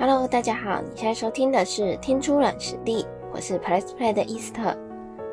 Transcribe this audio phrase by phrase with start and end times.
[0.00, 4.74] Hello，大家好，你现在收听的是听出软实力，我是 Press Play 的伊斯特。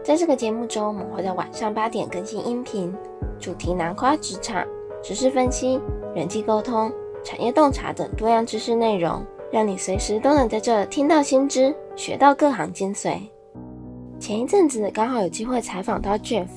[0.03, 2.93] 在这个节目中，我们会在晚上八点更新音频，
[3.39, 4.67] 主题囊括职场、
[5.01, 5.79] 知识分析、
[6.13, 6.91] 人际沟通、
[7.23, 13.21] 产业洞察等多样知识内容，让你随时都能在这听到新知，学到各行精髓。
[14.19, 16.49] 前一阵子刚好有机会采访到 Jeff。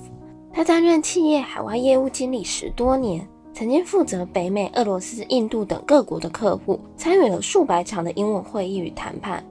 [0.53, 9.45] 他担任企业海外业务经理十多年，曾经负责北美、俄罗斯、印度等各国的客户，参与了数百场的英文会议与谈判。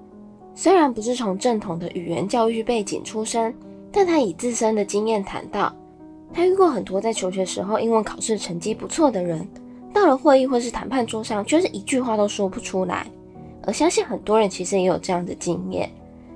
[0.55, 3.53] 虽然不是从正统的语言教育背景出身，
[3.91, 5.73] 但他以自身的经验谈到，
[6.33, 9.47] 他遇过很多在求学时候英文考试成绩不错的人，
[9.93, 13.07] 到了会议或是谈判桌上，却是一句话都说不出来。
[13.63, 15.89] 而相信很多人其实也有这样的经验，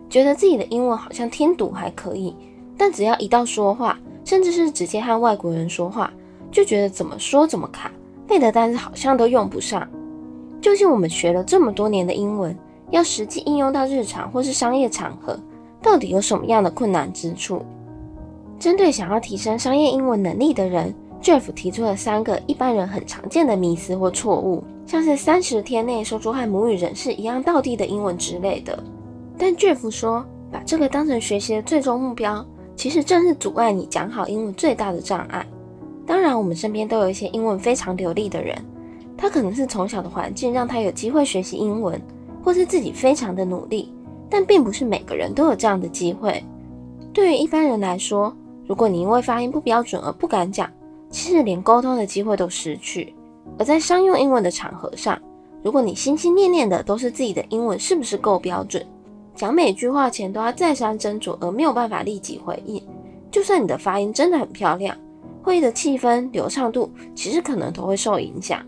[0.10, 2.36] 觉得自己的英文好像听读还可以，
[2.78, 6.14] 但只要一到说话，甚至是直接和外国人说话，
[6.54, 7.92] 就觉得怎么说怎么卡，
[8.28, 9.86] 背的单词好像都用不上。
[10.62, 12.56] 究竟我们学了这么多年的英文，
[12.92, 15.38] 要实际应用到日常或是商业场合，
[15.82, 17.66] 到底有什么样的困难之处？
[18.60, 28.82] 针对想要提升商业英文能力的人，Jeff 提出了三个一般人很常见的迷思或错误，像是三十天内说出和母语人士一样道地的英文之类的。
[29.38, 32.46] 但 Jeff 说，把这个当成学习的最终目标。
[32.76, 35.46] 其实正是阻碍你讲好英文最大的障碍。
[36.06, 38.58] 当然，我们身边都有一些英文非常流利的人，
[39.18, 42.02] 他可能是从小的环境让他有机会学习英文，
[42.44, 43.94] 或是自己非常的努力，
[44.30, 46.44] 但并不是每个人都有这样的机会。
[47.14, 48.36] 对于一般人来说，
[48.68, 50.70] 如果你因为发音不标准而不敢讲，
[51.10, 53.14] 其实连沟通的机会都失去。
[53.58, 55.18] 而在商用英文的场合上，
[55.62, 58.84] 如果你心心念念的都是自己的英文是不是够标准，
[59.36, 62.82] 讲每句话前都要再三斟酌，而没有办法立即回应。
[63.30, 64.96] 就算你的发音真的很漂亮，
[65.44, 68.60] 会议的气氛流畅度其实可能都会受影响。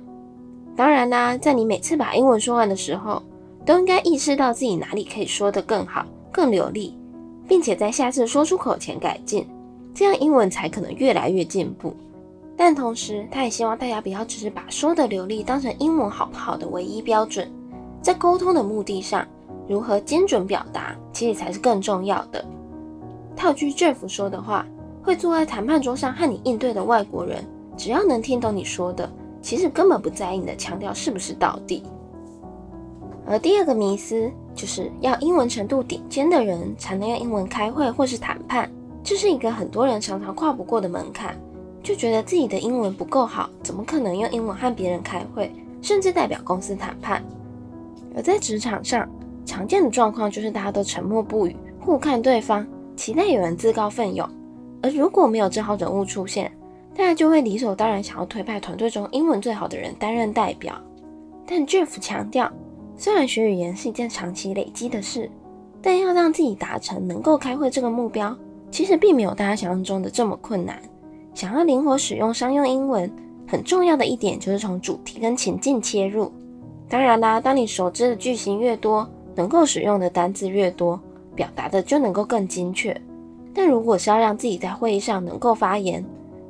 [0.76, 3.23] 当然啦，在你每次把英文说完的时候，
[3.66, 6.95] 都应该意识到自己哪里可以说得更好、更流利，
[7.48, 9.48] 并且在下次说出口前改进，
[9.94, 11.95] 这样英文才可能越来越进步。
[12.58, 17.49] 但同时，他也希望大家不要只是把说的流利当成英文好不好的唯一标准，
[18.02, 19.26] 在沟通的目的上。
[19.67, 22.45] 如何精准表达，其实才是更重要的。
[23.36, 24.64] 套句 Jeff 说的话，
[25.05, 27.45] 会坐在谈判桌上和你应对的外国人，
[27.77, 29.08] 只要能听懂你说的，
[29.39, 31.83] 其实根本不在意你的腔调是不是到底。
[33.27, 38.67] 而第二个迷思，就是要英文程度顶尖的人才能用英文开会或是谈判，
[39.04, 41.36] 这是一个很多人常常跨不过的门槛，
[41.83, 45.52] 就觉得自己的英文不够好，怎么可能用英文和别人开会，
[45.83, 47.23] 甚至代表公司谈判？
[48.16, 49.08] 而在职场上，
[49.45, 54.27] 常见的状况就是大家都沉默不语，互看对方，期待有人自告奋勇。
[54.86, 56.52] 而如果没有这号人物出现，
[56.96, 60.80] 大家就会理所当然想要推派团队中英文最好的人担任代表。
[61.48, 62.52] 但 Jeff 强调，
[62.96, 65.28] 虽然学语言是一件长期累积的事，
[65.82, 68.38] 但要让自己达成能够开会这个目标，
[68.70, 70.80] 其实并没有大家想象中的这么困难。
[71.34, 73.12] 想要灵活使用商用英文，
[73.48, 76.32] 很重要的一点就是从主题跟情境切入。
[76.88, 81.00] 当然啦，当你熟知的句型越多，能够使用的单字越多，
[81.36, 82.96] 表达的就能够更精确。
[83.55, 86.04] 但如果是要让自己在会议上能够发言，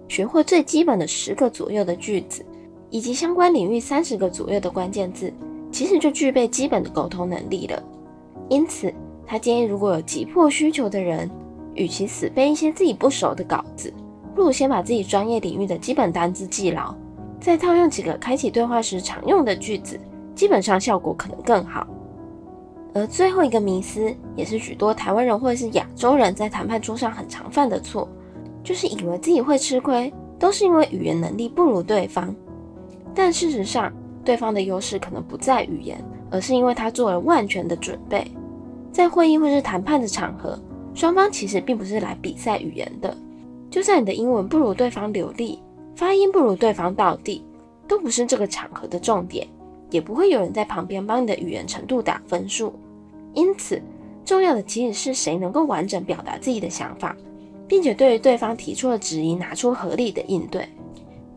[0.08, 2.44] 学会最基本的十个左右的句子，
[2.90, 5.32] 以及相关领域三十个左右的关键字，
[5.72, 7.82] 其实就具备基本的沟通能力了。
[8.50, 8.92] 因此，
[9.26, 11.30] 他建议如果有急迫需求的人，
[11.76, 13.94] 与其死背一些自己不熟的稿子，
[14.34, 16.96] 不如先把自己专业领域的基本单字记牢，
[17.40, 20.00] 再套用几个开启对话时常用的句子，
[20.34, 21.86] 基本上效果可能更好。
[22.96, 28.08] 而最后一个迷思，也是许多台湾人或者是亚洲人在谈判桌上很常犯的错，
[28.64, 32.34] 就是以为自己会吃亏，都是因为语言能力不如对方。
[33.14, 33.92] 但事实上，
[34.24, 36.02] 对方的优势可能不在语言，
[36.32, 38.26] 而是因为他做了万全的准备。
[38.94, 40.58] 在会议或是谈判的场合，
[40.94, 43.14] 双方其实并不是来比赛语言的。
[43.70, 45.62] 就算你的英文不如对方流利，
[45.98, 47.44] 发音不如对方到地，
[47.90, 49.46] 都不是这个场合的重点，
[49.92, 52.74] 也不会有人在旁边帮你的语言程度打分数。
[53.36, 53.80] 因此，
[54.26, 57.16] 重要的其实是谁能够完整表达自己的想法，
[57.68, 60.68] 并且对于对方提出的质疑拿出合理的应对。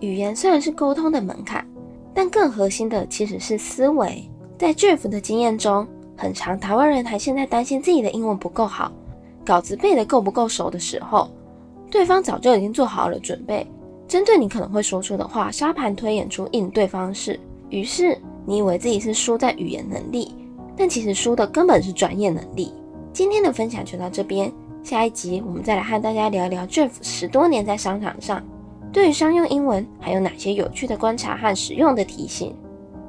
[0.00, 1.66] 语言虽然是沟通的门槛，
[2.14, 4.26] 但更核心的其实是思维。
[4.56, 5.86] 在 Jeff 的经验中，
[6.16, 8.90] 很长台湾人还现在担心自己的英文不够好，
[9.44, 11.28] 稿子背得够不够熟的时候，
[11.90, 13.66] 对方早就已经做好了准备，
[14.06, 17.38] 针对你可能会说出的话，沙盘推演出应对方式。
[17.70, 18.16] 于是
[18.46, 20.34] 你以为自己是输在语言能力。
[20.78, 22.72] 但其实输的根本是专业能力。
[23.12, 24.50] 今天的分享就到这边，
[24.84, 28.40] 下一集我们再来和大家聊聊 Jeff 十多年在商场上，
[28.92, 32.54] 对于商用英文还有哪些有趣的观察和实用的提醒。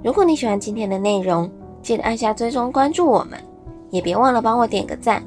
[0.04, 1.48] 如果你喜欢今天的内容，
[1.84, 3.40] 记得按下追踪关注我们，
[3.92, 5.24] 也别忘了帮我点个赞。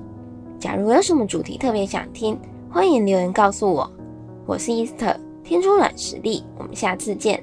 [0.59, 2.37] 假如有什么主题特别想听，
[2.69, 3.89] 欢迎留言告诉我。
[4.47, 7.41] 我是伊斯特，天出软实力，我们下次见。